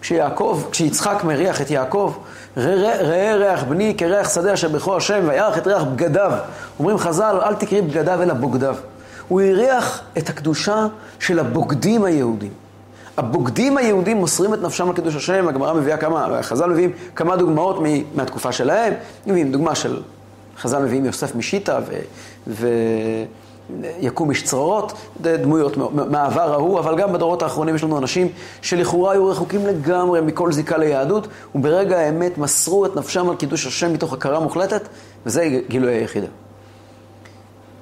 כשיעקב, 0.01 0.63
כשיצחק 0.71 1.23
מריח 1.23 1.61
את 1.61 1.71
יעקב, 1.71 2.13
ראה 2.57 3.35
ריח 3.35 3.63
בני 3.63 3.95
כריח 3.97 4.33
שדה 4.33 4.53
אשר 4.53 4.69
בכו 4.69 4.97
השם 4.97 5.23
וירח 5.27 5.57
את 5.57 5.67
ריח 5.67 5.83
בגדיו. 5.83 6.31
אומרים 6.79 6.97
חז"ל, 6.97 7.39
אל 7.43 7.55
תקראי 7.55 7.81
בגדיו 7.81 8.21
אלא 8.21 8.33
בוגדיו. 8.33 8.75
הוא 9.27 9.41
הריח 9.41 10.01
את 10.17 10.29
הקדושה 10.29 10.87
של 11.19 11.39
הבוגדים 11.39 12.03
היהודים. 12.03 12.51
הבוגדים 13.17 13.77
היהודים 13.77 14.17
מוסרים 14.17 14.53
את 14.53 14.61
נפשם 14.61 14.89
על 14.89 14.95
קידוש 14.95 15.15
השם, 15.15 15.47
הגמרא 15.47 15.73
מביאה 15.73 15.97
כמה, 15.97 16.41
חז"ל 16.41 16.69
מביאים 16.69 16.91
כמה 17.15 17.35
דוגמאות 17.35 17.77
מהתקופה 18.15 18.51
שלהם, 18.51 18.93
מביאים 19.27 19.51
דוגמה 19.51 19.75
של, 19.75 20.01
חז"ל 20.57 20.79
מביאים 20.79 21.05
יוסף 21.05 21.35
משיטה 21.35 21.79
ו... 22.47 22.67
יקום 23.99 24.29
איש 24.29 24.43
צררות, 24.43 24.93
דמויות 25.21 25.77
מהעבר 25.93 26.53
ההוא, 26.53 26.79
אבל 26.79 26.97
גם 26.97 27.13
בדורות 27.13 27.41
האחרונים 27.41 27.75
יש 27.75 27.83
לנו 27.83 27.97
אנשים 27.97 28.27
שלכאורה 28.61 29.11
היו 29.11 29.27
רחוקים 29.27 29.65
לגמרי 29.65 30.21
מכל 30.21 30.51
זיקה 30.51 30.77
ליהדות, 30.77 31.27
וברגע 31.55 31.99
האמת 31.99 32.37
מסרו 32.37 32.85
את 32.85 32.95
נפשם 32.95 33.29
על 33.29 33.35
קידוש 33.35 33.65
השם 33.65 33.93
מתוך 33.93 34.13
הכרה 34.13 34.39
מוחלטת, 34.39 34.87
וזה 35.25 35.59
גילוי 35.69 35.93
היחידה. 35.93 36.27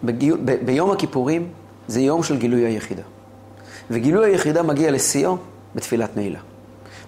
בגיל, 0.03 0.37
ב, 0.45 0.65
ביום 0.65 0.91
הכיפורים 0.91 1.47
זה 1.87 2.01
יום 2.01 2.23
של 2.23 2.37
גילוי 2.37 2.61
היחידה. 2.61 3.03
וגילוי 3.91 4.25
היחידה 4.25 4.63
מגיע 4.63 4.91
לשיאו 4.91 5.37
בתפילת 5.75 6.17
נעילה. 6.17 6.39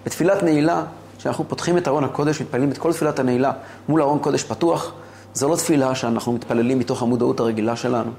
בתפילת 0.06 0.42
נעילה, 0.42 0.84
כשאנחנו 1.18 1.44
פותחים 1.48 1.78
את 1.78 1.88
ארון 1.88 2.04
הקודש, 2.04 2.40
מתפללים 2.42 2.70
את 2.70 2.78
כל 2.78 2.92
תפילת 2.92 3.18
הנעילה 3.18 3.52
מול 3.88 4.02
ארון 4.02 4.18
קודש 4.18 4.44
פתוח, 4.44 4.92
זו 5.34 5.48
לא 5.48 5.56
תפילה 5.56 5.94
שאנחנו 5.94 6.32
מתפללים 6.32 6.78
מתוך 6.78 7.02
המודעות 7.02 7.40
הרגילה 7.40 7.76
שלנו. 7.76 8.10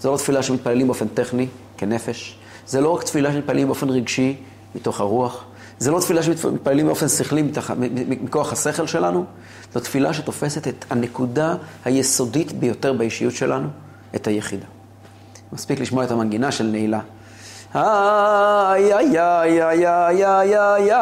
זו 0.00 0.12
לא 0.12 0.16
תפילה 0.16 0.42
שמתפללים 0.42 0.86
באופן 0.86 1.08
טכני, 1.08 1.46
כנפש. 1.76 2.38
זה 2.66 2.80
לא 2.80 2.88
רק 2.88 3.02
תפילה 3.02 3.32
שמתפללים 3.32 3.66
באופן 3.66 3.88
רגשי, 3.88 4.36
מתוך 4.74 5.00
הרוח. 5.00 5.44
זה 5.78 5.90
לא 5.90 6.00
תפילה 6.00 6.22
שמתפללים 6.22 6.86
באופן 6.86 7.08
שכלי, 7.08 7.42
מכוח 8.22 8.52
השכל 8.52 8.86
שלנו. 8.86 9.24
זו 9.74 9.80
תפילה 9.80 10.14
שתופסת 10.14 10.68
את 10.68 10.84
הנקודה 10.90 11.54
היסודית 11.84 12.52
ביותר 12.52 12.92
באישיות 12.92 13.34
שלנו, 13.34 13.68
את 14.14 14.26
היחידה. 14.26 14.66
מספיק 15.52 15.80
לשמוע 15.80 16.04
את 16.04 16.10
המנגינה 16.10 16.52
של 16.52 16.64
נעילה. 16.64 17.00
איי, 17.74 18.94
איי, 18.94 19.20
איי, 19.20 19.62
איי, 19.62 19.86
איי, 19.86 20.24
איי, 20.24 20.94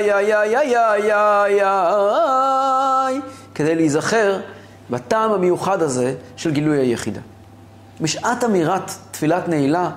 איי, 0.08 0.58
איי, 0.58 0.78
איי, 0.78 1.64
איי, 1.64 3.22
כדי 3.56 3.76
להיזכר 3.76 4.40
בטעם 4.90 5.32
המיוחד 5.32 5.82
הזה 5.82 6.14
של 6.36 6.52
גילוי 6.52 6.78
היחידה. 6.78 7.22
בשעת 8.02 8.44
אמירת 8.44 8.92
תפילת 9.12 9.48
נעילה, 9.48 9.90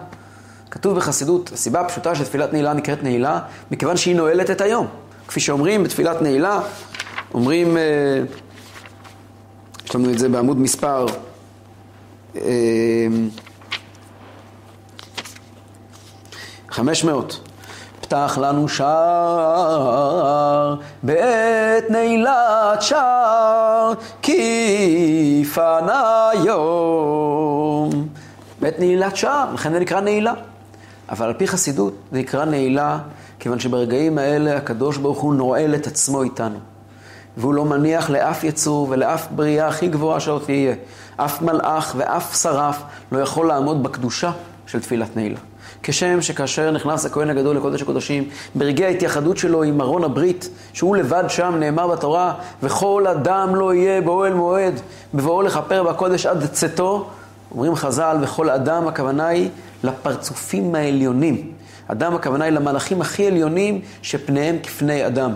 כתוב 0.71 0.97
בחסידות, 0.97 1.51
הסיבה 1.53 1.81
הפשוטה 1.81 2.15
שתפילת 2.15 2.53
נעילה 2.53 2.73
נקראת 2.73 3.03
נעילה, 3.03 3.41
מכיוון 3.71 3.97
שהיא 3.97 4.17
נועלת 4.17 4.51
את 4.51 4.61
היום. 4.61 4.87
כפי 5.29 5.41
שאומרים 5.41 5.85
בתפילת 5.85 6.23
נעילה, 6.23 6.61
אומרים... 7.35 7.77
יש 9.93 9.97
לנו 9.97 10.11
את 10.11 10.19
זה 10.19 10.29
בעמוד 10.29 10.59
מספר 10.59 11.07
אמ, 12.35 12.41
חמש 16.71 17.05
מאות. 17.05 17.41
פתח 18.01 18.39
לנו 18.43 18.69
שער 18.69 20.77
בעת 21.03 21.91
נעילת 21.91 22.83
שער 22.83 23.93
כי 24.23 25.45
פנה 25.55 26.31
יום. 26.45 28.09
בעת 28.61 28.79
נעילת 28.79 29.17
שער, 29.17 29.55
לכן 29.55 29.73
זה 29.73 29.81
נקרא 29.81 30.01
נעילה. 30.01 30.35
אבל 31.09 31.27
על 31.27 31.35
פי 31.35 31.47
חסידות 31.47 31.95
זה 32.13 32.19
נקרא 32.19 32.45
נעילה 32.45 32.99
כיוון 33.39 33.61
שברגעים 33.61 34.19
האלה 34.19 34.57
הקדוש 34.57 34.97
ברוך 34.97 35.21
הוא 35.21 35.35
נועל 35.35 35.75
את 35.75 35.87
עצמו 35.87 36.23
איתנו. 36.23 36.72
והוא 37.37 37.55
לא 37.55 37.65
מניח 37.65 38.11
לאף 38.11 38.45
יצור 38.45 38.87
ולאף 38.91 39.27
בריאה 39.31 39.69
הכי 39.69 39.89
גבוהה 39.89 40.21
שלא 40.21 40.41
תהיה. 40.45 40.75
אף 41.17 41.43
מלאך 41.43 41.95
ואף 41.97 42.37
שרף 42.43 42.83
לא 43.13 43.19
יכול 43.19 43.47
לעמוד 43.49 43.83
בקדושה 43.83 44.31
של 44.67 44.81
תפילת 44.81 45.17
נעילה. 45.17 45.39
כשם 45.83 46.23
שכאשר 46.23 46.71
נכנס 46.71 47.07
הכהן 47.07 47.31
הגדול 47.31 47.57
לקודש 47.57 47.83
הקודשים, 47.83 48.25
ברגעי 48.55 48.87
ההתייחדות 48.87 49.37
שלו 49.37 49.63
עם 49.63 49.81
ארון 49.81 50.05
הברית, 50.05 50.49
שהוא 50.73 50.97
לבד 50.97 51.25
שם, 51.29 51.55
נאמר 51.59 51.87
בתורה, 51.87 52.35
וכל 52.63 53.07
אדם 53.07 53.55
לא 53.55 53.75
יהיה 53.75 54.01
באוהל 54.01 54.35
מועד, 54.35 54.81
בבואו 55.15 55.43
לכפר 55.43 55.83
בקודש 55.83 56.27
עד 56.27 56.47
צאתו, 56.47 57.11
אומרים 57.51 57.75
חז"ל, 57.75 58.17
וכל 58.21 58.51
אדם, 58.51 58.89
הכוונה 58.89 59.27
היא 59.27 59.49
לפרצופים 59.85 60.75
העליונים. 60.75 61.53
אדם, 61.87 62.15
הכוונה 62.15 62.45
היא 62.45 62.53
למלאכים 62.53 63.01
הכי 63.01 63.27
עליונים, 63.27 63.81
שפניהם 64.03 64.57
כפני 64.63 65.07
אדם. 65.07 65.33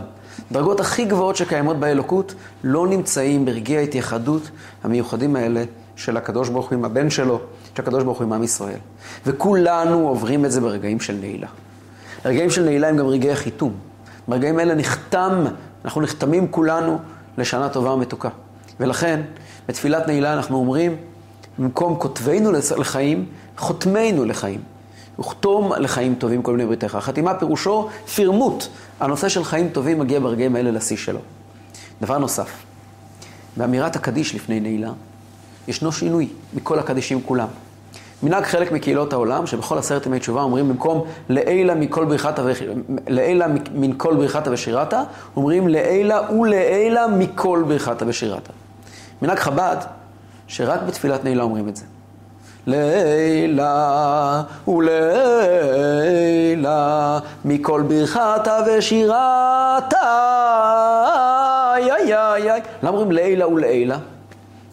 דרגות 0.53 0.81
הכי 0.81 1.05
גבוהות 1.05 1.37
שקיימות 1.37 1.76
באלוקות 1.76 2.35
לא 2.65 2.87
נמצאים 2.87 3.45
ברגעי 3.45 3.76
ההתייחדות 3.76 4.50
המיוחדים 4.85 5.37
האלה 5.37 5.65
של 5.97 6.17
הקדוש 6.17 6.49
ברוך 6.49 6.71
הוא 6.71 6.79
עם 6.79 6.85
הבן 6.85 7.11
שלו, 7.11 7.41
של 7.76 7.83
הקדוש 7.83 8.05
ברוך 8.05 8.19
הוא 8.19 8.25
עם 8.25 8.33
עם 8.33 8.43
ישראל. 8.43 8.79
וכולנו 9.26 10.09
עוברים 10.09 10.45
את 10.45 10.53
זה 10.53 10.61
ברגעים 10.61 11.00
של 11.00 11.17
נעילה. 11.21 11.47
הרגעים 12.25 12.50
של 12.50 12.65
נעילה 12.65 12.88
הם 12.88 12.97
גם 12.97 13.07
רגעי 13.07 13.37
חיתום. 13.37 13.73
ברגעים 14.29 14.59
האלה 14.59 14.75
נחתם, 14.75 15.45
אנחנו 15.85 16.00
נחתמים 16.00 16.49
כולנו 16.49 16.99
לשנה 17.38 17.69
טובה 17.69 17.91
ומתוקה. 17.91 18.29
ולכן, 18.81 19.21
בתפילת 19.69 20.07
נעילה 20.07 20.33
אנחנו 20.33 20.57
אומרים, 20.57 20.97
במקום 21.59 21.97
כותבינו 21.99 22.53
לחיים, 22.79 23.26
חותמינו 23.57 24.25
לחיים. 24.25 24.61
וכתום 25.18 25.73
לחיים 25.73 26.14
טובים 26.14 26.42
כל 26.42 26.52
מיני 26.52 26.66
בריתך. 26.66 26.99
חתימה 27.00 27.35
פירושו 27.35 27.88
פרמוט. 28.16 28.64
הנושא 29.00 29.28
של 29.28 29.44
חיים 29.44 29.68
טובים 29.68 29.99
מגיע 29.99 30.20
ברגעים 30.20 30.56
האלה 30.56 30.70
לשיא 30.70 30.96
שלו. 30.96 31.20
דבר 32.00 32.18
נוסף, 32.18 32.50
באמירת 33.56 33.96
הקדיש 33.96 34.35
לפני 34.35 34.61
נעילה, 34.61 34.92
ישנו 35.68 35.92
שינוי 35.92 36.28
מכל 36.54 36.78
הקדישים 36.78 37.23
כולם. 37.23 37.49
מנהג 38.23 38.44
חלק 38.44 38.73
מקהילות 38.73 39.12
העולם, 39.12 39.46
שבכל 39.46 39.78
עשרת 39.78 40.06
ימי 40.06 40.18
תשובה 40.18 40.42
אומרים 40.42 40.68
במקום 40.68 41.04
לעילה 41.28 41.75
מכל 41.75 42.04
בריחתה 42.04 42.42
ו... 42.44 42.52
לעילה 43.08 43.46
מן 43.75 43.90
כל 43.96 44.16
בריחתה 44.16 44.50
ושירתה, 44.50 45.02
אומרים 45.37 45.68
לעילה 45.68 46.32
ולעילה 46.32 47.06
מכל 47.06 47.64
בריחתה 47.66 48.04
ושירתה. 48.08 48.52
מנהג 49.23 49.38
חב"ד, 49.38 49.76
שרק 50.46 50.80
בתפילת 50.87 51.25
נעילה 51.25 51.42
אומרים 51.42 51.68
את 51.68 51.76
זה. 51.76 51.85
לילה 52.66 54.42
ולילה 54.68 55.58
מכל 57.44 57.82
ברכתה 57.88 58.58
ושירתה. 58.66 59.96
איי 61.75 61.92
איי 61.92 62.52
איי. 62.52 62.61
למה 62.82 62.90
אומרים 62.90 63.12
לילה 63.12 63.49
ולעילה? 63.49 63.99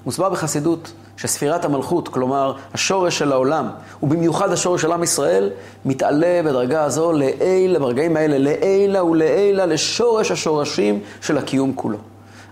מוסבר 0.05 0.29
בחסידות 0.29 0.93
שספירת 1.17 1.65
המלכות, 1.65 2.07
כלומר 2.07 2.53
השורש 2.73 3.17
של 3.19 3.31
העולם, 3.31 3.69
ובמיוחד 4.03 4.51
השורש 4.51 4.81
של 4.81 4.91
עם 4.91 5.03
ישראל, 5.03 5.49
מתעלה 5.85 6.41
בדרגה 6.45 6.83
הזו 6.83 7.11
לעילה, 7.11 7.79
ברגעים 7.79 8.17
האלה, 8.17 8.37
לעילה 8.37 9.03
ולעילה, 9.03 9.65
לשורש 9.65 10.31
השורשים 10.31 10.99
של 11.21 11.37
הקיום 11.37 11.73
כולו. 11.75 11.97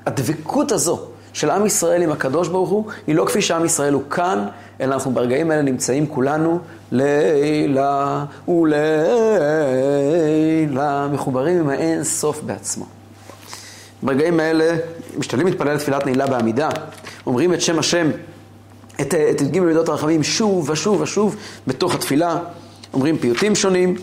הדבקות 0.06 0.72
הזו 0.72 1.00
של 1.34 1.50
עם 1.50 1.66
ישראל 1.66 2.02
עם 2.02 2.12
הקדוש 2.12 2.48
ברוך 2.48 2.70
הוא, 2.70 2.86
היא 3.08 3.16
לא 3.16 3.26
כפי 3.26 3.42
שעם 3.42 3.66
ישראל 3.66 3.94
הוא 3.94 4.04
כאן, 4.10 4.46
אלא 4.82 4.94
אנחנו 4.94 5.12
ברגעים 5.12 5.52
האלה 5.52 5.62
נמצאים 5.62 6.08
כולנו 6.08 6.60
לילה 6.92 8.26
ולילה, 8.48 8.88
מחוברים 11.14 11.60
עם 11.60 11.70
האין 11.70 12.04
סוף 12.04 12.42
בעצמו. 12.42 12.86
ברגעים 14.04 14.40
האלה 14.40 14.76
משתדלים 15.18 15.48
להתפלל 15.48 15.78
תפילת 15.78 16.06
נעילה 16.06 16.28
בעמידה, 16.28 16.70
אומרים 17.26 17.54
את 17.54 17.62
שם 17.62 17.80
השם, 17.80 18.10
את, 19.02 19.14
את 19.14 19.42
ג' 19.42 19.60
מידות 19.60 19.90
הרחמים 19.90 20.24
שוב 20.24 20.70
ושוב 20.70 21.02
ושוב 21.02 21.36
בתוך 21.68 21.96
התפילה, 21.96 22.38
אומרים 22.94 23.18
פיוטים 23.18 23.56
שונים, 23.56 23.96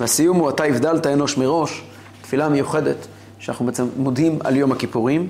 והסיום 0.00 0.36
הוא 0.36 0.50
אתה 0.50 0.64
הבדלת 0.64 1.06
אנוש 1.06 1.36
מראש, 1.36 1.82
תפילה 2.22 2.48
מיוחדת 2.48 3.06
שאנחנו 3.38 3.66
בעצם 3.66 3.86
מודים 3.96 4.38
על 4.44 4.56
יום 4.56 4.72
הכיפורים. 4.72 5.28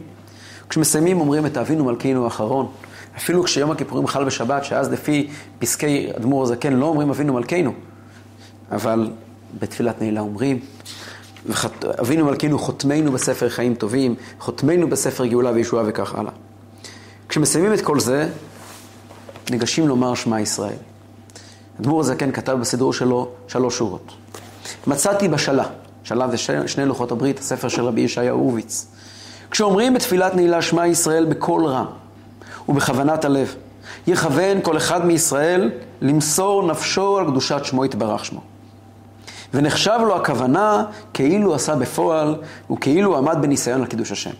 כשמסיימים 0.68 1.20
אומרים 1.20 1.46
את 1.46 1.56
אבינו 1.56 1.84
מלכינו 1.84 2.24
האחרון. 2.24 2.68
אפילו 3.16 3.42
כשיום 3.42 3.70
הכיפורים 3.70 4.06
חל 4.06 4.24
בשבת, 4.24 4.64
שאז 4.64 4.92
לפי 4.92 5.30
פסקי 5.58 6.10
אדמו"ר 6.16 6.42
הזקן 6.42 6.72
לא 6.72 6.86
אומרים 6.86 7.10
אבינו 7.10 7.34
מלכנו, 7.34 7.72
אבל 8.72 9.10
בתפילת 9.58 10.00
נעילה 10.00 10.20
אומרים, 10.20 10.60
אבינו 12.00 12.24
מלכנו 12.24 12.58
חותמנו 12.58 13.12
בספר 13.12 13.48
חיים 13.48 13.74
טובים, 13.74 14.14
חותמנו 14.40 14.88
בספר 14.88 15.26
גאולה 15.26 15.50
וישועה 15.50 15.84
וכך 15.86 16.14
הלאה. 16.14 16.32
כשמסיימים 17.28 17.74
את 17.74 17.80
כל 17.80 18.00
זה, 18.00 18.28
ניגשים 19.50 19.88
לומר 19.88 20.14
שמע 20.14 20.40
ישראל. 20.40 20.76
אדמו"ר 21.80 22.00
הזקן 22.00 22.32
כתב 22.32 22.56
בסידור 22.60 22.92
שלו 22.92 23.28
שלוש 23.48 23.78
שורות. 23.78 24.12
מצאתי 24.86 25.28
בשלה, 25.28 25.64
שלה 26.04 26.28
זה 26.28 26.38
שני 26.66 26.86
לוחות 26.86 27.12
הברית, 27.12 27.38
הספר 27.38 27.68
של 27.68 27.82
רבי 27.82 28.00
ישעיה 28.00 28.32
הורוביץ. 28.32 28.86
כשאומרים 29.50 29.94
בתפילת 29.94 30.34
נעילה 30.34 30.62
שמע 30.62 30.86
ישראל 30.86 31.24
בקול 31.24 31.66
רם 31.66 31.86
ובכוונת 32.68 33.24
הלב, 33.24 33.54
יכוון 34.06 34.60
כל 34.62 34.76
אחד 34.76 35.06
מישראל 35.06 35.70
למסור 36.00 36.66
נפשו 36.66 37.18
על 37.18 37.26
קדושת 37.26 37.64
שמו 37.64 37.84
יתברך 37.84 38.24
שמו. 38.24 38.40
ונחשב 39.54 39.98
לו 40.06 40.16
הכוונה 40.16 40.84
כאילו 41.14 41.54
עשה 41.54 41.76
בפועל 41.76 42.36
וכאילו 42.70 43.18
עמד 43.18 43.36
בניסיון 43.40 43.80
על 43.80 43.86
קידוש 43.86 44.12
השם. 44.12 44.30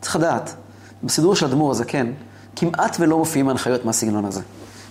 צריך 0.00 0.16
לדעת, 0.16 0.54
בסידור 1.02 1.36
של 1.36 1.46
אדמו"ר 1.46 1.70
הזקן, 1.70 2.12
כמעט 2.56 2.96
ולא 3.00 3.18
מופיעים 3.18 3.48
הנחיות 3.48 3.84
מהסגנון 3.84 4.24
הזה. 4.24 4.40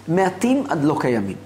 מעטים 0.07 0.63
עד 0.69 0.83
לא 0.83 0.97
קיימים. 0.99 1.37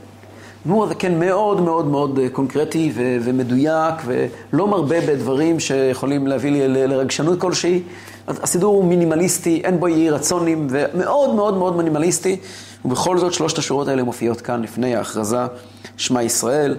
נו, 0.65 0.87
זה 0.87 0.95
כן 0.95 1.19
מאוד 1.19 1.61
מאוד 1.61 1.85
מאוד 1.85 2.19
אה, 2.19 2.29
קונקרטי 2.29 2.91
ו- 2.95 3.17
ומדויק, 3.21 3.95
ולא 4.05 4.67
מרבה 4.67 5.01
בדברים 5.01 5.59
שיכולים 5.59 6.27
להביא 6.27 6.51
לי 6.51 6.87
לרגשנות 6.87 7.39
כלשהי. 7.39 7.81
הסידור 8.27 8.75
הוא 8.75 8.85
מינימליסטי, 8.85 9.61
אין 9.63 9.79
בו 9.79 9.87
יהי 9.87 10.09
רצונים, 10.09 10.67
ומאוד 10.69 11.35
מאוד 11.35 11.57
מאוד 11.57 11.77
מינימליסטי, 11.77 12.37
ובכל 12.85 13.17
זאת 13.17 13.33
שלושת 13.33 13.57
השורות 13.57 13.87
האלה 13.87 14.03
מופיעות 14.03 14.41
כאן 14.41 14.61
לפני 14.61 14.95
ההכרזה, 14.95 15.45
שמע 15.97 16.23
ישראל, 16.23 16.75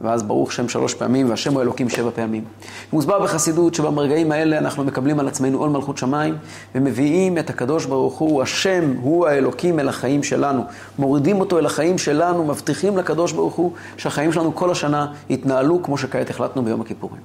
ואז 0.00 0.22
ברוך 0.22 0.52
שם 0.52 0.68
שלוש 0.68 0.94
פעמים, 0.94 1.30
והשם 1.30 1.52
הוא 1.52 1.62
אלוקים 1.62 1.88
שבע 1.88 2.10
פעמים. 2.14 2.44
מוסבר 2.92 3.22
בחסידות 3.22 3.74
שבמרגעים 3.74 4.32
האלה 4.32 4.58
אנחנו 4.58 4.84
מקבלים 4.84 5.20
על 5.20 5.28
עצמנו 5.28 5.58
עול 5.58 5.70
מלכות 5.70 5.98
שמיים, 5.98 6.36
ומביאים 6.74 7.38
את 7.38 7.50
הקדוש 7.50 7.86
ברוך 7.86 8.18
הוא, 8.18 8.42
השם 8.42 8.94
הוא 9.00 9.26
האלוקים 9.26 9.80
אל 9.80 9.88
החיים 9.88 10.22
שלנו. 10.22 10.62
מורידים 10.98 11.40
אותו 11.40 11.58
אל 11.58 11.66
החיים 11.66 11.98
שלנו, 11.98 12.44
מבטיחים 12.44 12.98
לקדוש 12.98 13.32
ברוך 13.32 13.54
הוא 13.54 13.72
שהחיים 13.96 14.32
שלנו 14.32 14.54
כל 14.54 14.70
השנה 14.70 15.12
יתנהלו 15.30 15.82
כמו 15.82 15.98
שכעת 15.98 16.30
החלטנו 16.30 16.64
ביום 16.64 16.80
הכיפורים. 16.80 17.20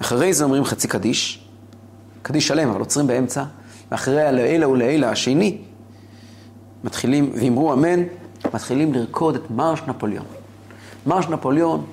אחרי 0.00 0.32
זה 0.32 0.44
אומרים 0.44 0.64
חצי 0.64 0.88
קדיש, 0.88 1.44
קדיש 2.22 2.48
שלם, 2.48 2.68
אבל 2.68 2.80
עוצרים 2.80 3.06
באמצע, 3.06 3.44
ואחרי 3.90 4.22
הלעילה 4.22 4.68
ולעילה 4.68 5.10
השני, 5.10 5.58
מתחילים, 6.84 7.30
ואמרו 7.34 7.72
אמן, 7.72 8.02
מתחילים 8.54 8.94
לרקוד 8.94 9.34
את 9.34 9.50
מרש 9.50 9.82
נפוליאון. 9.86 10.39
מרש 11.06 11.28
נפוליאון 11.28 11.86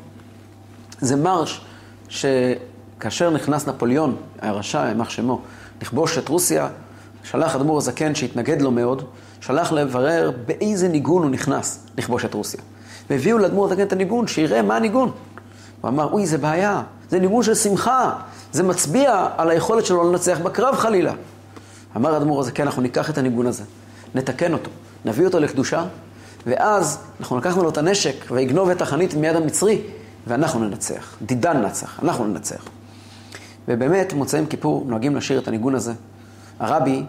זה 1.01 1.15
מרש 1.15 1.61
שכאשר 2.09 3.29
נכנס 3.29 3.67
נפוליאון, 3.67 4.15
הרשע, 4.41 4.87
יימח 4.87 5.09
שמו, 5.09 5.41
לכבוש 5.81 6.17
את 6.17 6.29
רוסיה, 6.29 6.69
שלח 7.23 7.55
אדמו"ר 7.55 7.77
הזקן 7.77 8.15
שהתנגד 8.15 8.61
לו 8.61 8.71
מאוד, 8.71 9.03
שלח 9.41 9.71
לברר 9.71 10.31
באיזה 10.45 10.87
ניגון 10.87 11.23
הוא 11.23 11.31
נכנס 11.31 11.83
לכבוש 11.97 12.25
את 12.25 12.33
רוסיה. 12.33 12.61
והביאו 13.09 13.37
לאדמו"ר 13.37 13.65
הזקן 13.65 13.81
את 13.81 13.93
הניגון, 13.93 14.27
שיראה 14.27 14.61
מה 14.61 14.75
הניגון. 14.75 15.11
הוא 15.81 15.89
אמר, 15.89 16.11
אוי, 16.11 16.25
זה 16.25 16.37
בעיה, 16.37 16.83
זה 17.09 17.19
ניגון 17.19 17.43
של 17.43 17.55
שמחה, 17.55 18.11
זה 18.51 18.63
מצביע 18.63 19.27
על 19.37 19.49
היכולת 19.49 19.85
שלו 19.85 20.11
לנצח 20.11 20.37
בקרב 20.43 20.75
חלילה. 20.75 21.13
אמר 21.95 22.13
האדמו"ר 22.13 22.39
הזקן, 22.39 22.63
אנחנו 22.63 22.81
ניקח 22.81 23.09
את 23.09 23.17
הניגון 23.17 23.47
הזה, 23.47 23.63
נתקן 24.15 24.53
אותו, 24.53 24.69
נביא 25.05 25.25
אותו 25.25 25.39
לקדושה, 25.39 25.85
ואז 26.45 26.99
אנחנו 27.19 27.37
לקחנו 27.37 27.63
לו 27.63 27.69
את 27.69 27.77
הנשק 27.77 28.31
ויגנוב 28.31 28.69
את 28.69 28.81
החנית 28.81 29.13
מיד 29.13 29.35
המצרי, 29.35 29.81
ואנחנו 30.27 30.59
ננצח. 30.59 31.17
דידן 31.21 31.61
נצח, 31.65 31.99
אנחנו 32.03 32.27
ננצח. 32.27 32.65
ובאמת, 33.67 34.13
מוצאים 34.13 34.45
כיפור 34.45 34.85
נוהגים 34.87 35.15
לשיר 35.15 35.39
את 35.39 35.47
הניגון 35.47 35.75
הזה. 35.75 35.93
הרבי, 36.59 37.03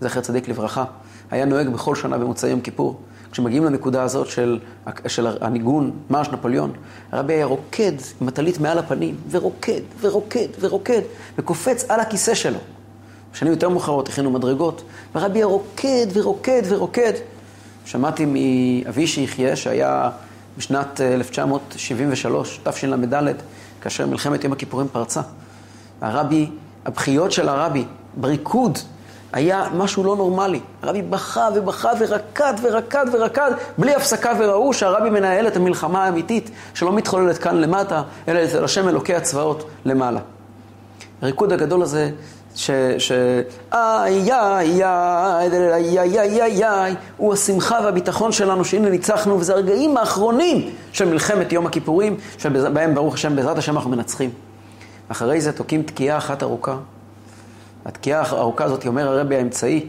זכר 0.00 0.20
צדיק 0.20 0.48
לברכה, 0.48 0.84
היה 1.30 1.44
נוהג 1.44 1.68
בכל 1.68 1.94
שנה 1.94 2.18
במוצאי 2.18 2.50
יום 2.50 2.60
כיפור. 2.60 3.00
כשמגיעים 3.32 3.64
לנקודה 3.64 4.02
הזאת 4.02 4.26
של, 4.26 4.58
של 5.06 5.26
הניגון, 5.40 5.90
מרש 6.10 6.28
נפוליאון, 6.28 6.72
הרבי 7.12 7.32
היה 7.32 7.44
רוקד 7.44 7.92
עם 8.20 8.28
הטלית 8.28 8.60
מעל 8.60 8.78
הפנים, 8.78 9.16
ורוקד, 9.30 9.80
ורוקד, 10.00 10.48
ורוקד, 10.60 11.00
וקופץ 11.38 11.84
על 11.88 12.00
הכיסא 12.00 12.34
שלו. 12.34 12.58
בשנים 13.32 13.52
יותר 13.52 13.68
מאוחרות 13.68 14.08
הכינו 14.08 14.30
מדרגות, 14.30 14.82
והרבי 15.14 15.38
היה 15.38 15.46
רוקד 15.46 16.06
ורוקד 16.12 16.62
ורוקד. 16.68 17.12
שמעתי 17.88 18.24
מאבי 18.26 19.06
שיחיה, 19.06 19.56
שהיה 19.56 20.10
בשנת 20.58 21.00
1973, 21.00 22.60
תשל"ד, 22.62 23.34
כאשר 23.80 24.06
מלחמת 24.06 24.44
יום 24.44 24.52
הכיפורים 24.52 24.88
פרצה. 24.92 25.20
הרבי, 26.00 26.50
הבכיות 26.84 27.32
של 27.32 27.48
הרבי, 27.48 27.84
בריקוד, 28.14 28.78
היה 29.32 29.68
משהו 29.74 30.04
לא 30.04 30.16
נורמלי. 30.16 30.60
הרבי 30.82 31.02
בכה 31.02 31.48
ובכה 31.54 31.90
ורקד 31.98 32.54
ורקד 32.62 33.06
ורקד, 33.12 33.50
בלי 33.78 33.94
הפסקה 33.94 34.32
וראו 34.38 34.72
שהרבי 34.74 35.10
מנהל 35.10 35.46
את 35.46 35.56
המלחמה 35.56 36.04
האמיתית, 36.04 36.50
שלא 36.74 36.92
מתחוללת 36.92 37.38
כאן 37.38 37.56
למטה, 37.56 38.02
אלא 38.28 38.44
אצל 38.44 38.64
השם 38.64 38.88
אלוקי 38.88 39.14
הצבאות 39.14 39.70
למעלה. 39.84 40.20
הריקוד 41.22 41.52
הגדול 41.52 41.82
הזה 41.82 42.10
ש... 42.54 42.70
ש... 42.98 43.12
איי, 43.72 44.32
איי, 44.32 44.84
איי, 44.84 45.98
איי, 45.98 46.42
איי, 46.42 46.64
איי, 46.64 46.94
הוא 47.16 47.32
השמחה 47.32 47.80
והביטחון 47.84 48.32
שלנו 48.32 48.64
שהנה 48.64 48.88
ניצחנו, 48.88 49.40
וזה 49.40 49.52
הרגעים 49.52 49.96
האחרונים 49.96 50.70
של 50.92 51.08
מלחמת 51.08 51.52
יום 51.52 51.66
הכיפורים, 51.66 52.16
שבהם 52.38 52.94
ברוך 52.94 53.14
השם, 53.14 53.36
בעזרת 53.36 53.58
השם 53.58 53.76
אנחנו 53.76 53.90
מנצחים. 53.90 54.30
אחרי 55.08 55.40
זה 55.40 55.52
תוקעים 55.52 55.82
תקיעה 55.82 56.18
אחת 56.18 56.42
ארוכה. 56.42 56.76
התקיעה 57.84 58.22
הארוכה 58.22 58.64
הזאת, 58.64 58.86
אומר 58.86 59.08
הרבי 59.08 59.36
האמצעי, 59.36 59.86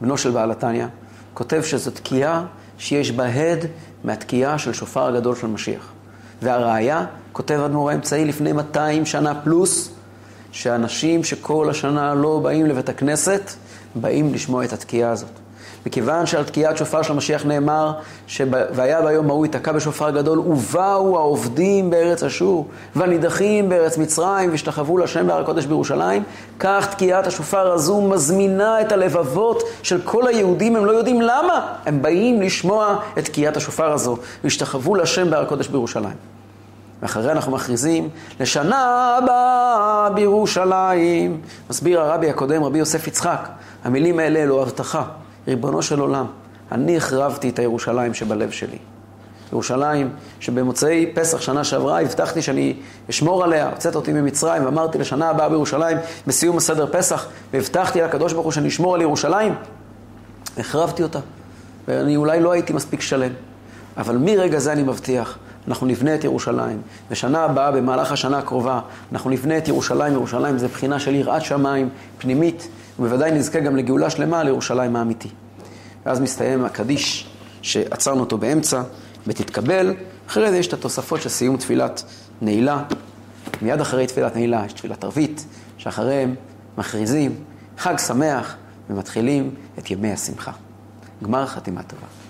בנו 0.00 0.18
של 0.18 0.30
בעל 0.30 0.50
התניא, 0.50 0.86
כותב 1.34 1.62
שזו 1.62 1.90
תקיעה 1.90 2.44
שיש 2.78 3.12
בה 3.12 3.24
הד 3.24 3.66
מהתקיעה 4.04 4.58
של 4.58 4.72
שופר 4.72 5.06
הגדול 5.06 5.36
של 5.36 5.46
משיח. 5.46 5.92
והראיה, 6.42 7.04
כותב 7.32 7.60
אדמו"ר 7.64 7.90
האמצעי 7.90 8.24
לפני 8.24 8.52
200 8.52 9.06
שנה 9.06 9.34
פלוס, 9.34 9.91
שאנשים 10.52 11.24
שכל 11.24 11.70
השנה 11.70 12.14
לא 12.14 12.40
באים 12.42 12.66
לבית 12.66 12.88
הכנסת, 12.88 13.50
באים 13.94 14.34
לשמוע 14.34 14.64
את 14.64 14.72
התקיעה 14.72 15.10
הזאת. 15.10 15.42
מכיוון 15.86 16.26
שעל 16.26 16.44
תקיעת 16.44 16.76
שופר 16.76 17.02
של 17.02 17.12
המשיח 17.12 17.44
נאמר, 17.44 17.92
והיה 18.48 19.02
ביום 19.02 19.30
ההוא 19.30 19.46
ייתקע 19.46 19.72
בשופר 19.72 20.10
גדול, 20.10 20.38
ובאו 20.38 21.18
העובדים 21.18 21.90
בארץ 21.90 22.22
אשור, 22.22 22.68
והנידחים 22.96 23.68
בארץ 23.68 23.98
מצרים, 23.98 24.50
והשתחוו 24.50 24.98
להשם 24.98 25.26
בהר 25.26 25.40
הקודש 25.40 25.66
בירושלים, 25.66 26.22
כך 26.58 26.94
תקיעת 26.94 27.26
השופר 27.26 27.72
הזו 27.72 28.00
מזמינה 28.00 28.80
את 28.80 28.92
הלבבות 28.92 29.62
של 29.82 30.00
כל 30.04 30.26
היהודים, 30.26 30.76
הם 30.76 30.84
לא 30.84 30.92
יודעים 30.92 31.20
למה, 31.20 31.74
הם 31.86 32.02
באים 32.02 32.42
לשמוע 32.42 32.96
את 33.18 33.24
תקיעת 33.24 33.56
השופר 33.56 33.92
הזו, 33.92 34.16
והשתחוו 34.44 34.94
להשם 34.94 35.30
בהר 35.30 35.42
הקודש 35.42 35.68
בירושלים. 35.68 36.41
ואחרי 37.02 37.32
אנחנו 37.32 37.52
מכריזים, 37.52 38.08
לשנה 38.40 39.16
הבאה 39.18 40.10
בירושלים. 40.14 41.40
מסביר 41.70 42.00
הרבי 42.00 42.30
הקודם, 42.30 42.64
רבי 42.64 42.78
יוסף 42.78 43.06
יצחק, 43.06 43.48
המילים 43.84 44.18
האלה 44.18 44.42
אלו 44.42 44.62
הבטחה. 44.62 45.04
ריבונו 45.48 45.82
של 45.82 46.00
עולם, 46.00 46.26
אני 46.72 46.96
החרבתי 46.96 47.48
את 47.48 47.58
הירושלים 47.58 48.14
שבלב 48.14 48.50
שלי. 48.50 48.78
ירושלים, 49.52 50.10
שבמוצאי 50.40 51.10
פסח 51.14 51.40
שנה 51.40 51.64
שעברה 51.64 52.00
הבטחתי 52.00 52.42
שאני 52.42 52.74
אשמור 53.10 53.44
עליה, 53.44 53.70
הוצאת 53.70 53.96
אותי 53.96 54.12
ממצרים 54.12 54.64
ואמרתי 54.64 54.98
לשנה 54.98 55.30
הבאה 55.30 55.48
בירושלים 55.48 55.98
בסיום 56.26 56.56
הסדר 56.56 56.86
פסח, 56.92 57.26
והבטחתי 57.52 58.00
לקדוש 58.00 58.32
ברוך 58.32 58.44
הוא 58.44 58.52
שאני 58.52 58.68
אשמור 58.68 58.94
על 58.94 59.00
ירושלים, 59.00 59.54
החרבתי 60.58 61.02
אותה. 61.02 61.18
ואני 61.88 62.16
אולי 62.16 62.40
לא 62.40 62.52
הייתי 62.52 62.72
מספיק 62.72 63.00
שלם, 63.00 63.32
אבל 63.96 64.16
מרגע 64.16 64.58
זה 64.58 64.72
אני 64.72 64.82
מבטיח 64.82 65.38
אנחנו 65.68 65.86
נבנה 65.86 66.14
את 66.14 66.24
ירושלים. 66.24 66.82
ושנה 67.10 67.44
הבאה, 67.44 67.70
במהלך 67.70 68.12
השנה 68.12 68.38
הקרובה, 68.38 68.80
אנחנו 69.12 69.30
נבנה 69.30 69.58
את 69.58 69.68
ירושלים. 69.68 70.12
ירושלים 70.12 70.58
זה 70.58 70.68
בחינה 70.68 70.98
של 70.98 71.14
יראת 71.14 71.42
שמיים 71.42 71.88
פנימית, 72.18 72.68
ובוודאי 72.98 73.32
נזכה 73.32 73.60
גם 73.60 73.76
לגאולה 73.76 74.10
שלמה 74.10 74.42
לירושלים 74.42 74.96
האמיתי. 74.96 75.28
ואז 76.06 76.20
מסתיים 76.20 76.64
הקדיש 76.64 77.30
שעצרנו 77.62 78.20
אותו 78.20 78.38
באמצע, 78.38 78.82
ותתקבל. 79.26 79.94
אחרי 80.28 80.50
זה 80.50 80.58
יש 80.58 80.66
את 80.66 80.72
התוספות 80.72 81.22
של 81.22 81.28
סיום 81.28 81.56
תפילת 81.56 82.02
נעילה. 82.42 82.82
מיד 83.62 83.80
אחרי 83.80 84.06
תפילת 84.06 84.36
נעילה 84.36 84.62
יש 84.66 84.72
תפילת 84.72 85.04
ערבית, 85.04 85.46
שאחריהם 85.78 86.34
מכריזים 86.78 87.34
חג 87.78 87.98
שמח 87.98 88.56
ומתחילים 88.90 89.54
את 89.78 89.90
ימי 89.90 90.12
השמחה. 90.12 90.52
גמר 91.22 91.46
חתימה 91.46 91.82
טובה. 91.82 92.21